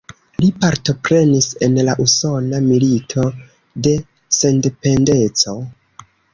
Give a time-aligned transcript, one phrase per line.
[0.43, 3.27] Li partoprenis en la Usona Milito
[3.89, 3.95] de
[4.41, 5.59] Sendependeco.